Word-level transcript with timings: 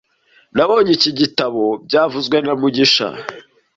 Nabonye 0.55 0.91
iki 0.97 1.11
gitabo 1.19 1.63
byavuzwe 1.85 2.37
na 2.45 2.53
mugisha 2.59 3.07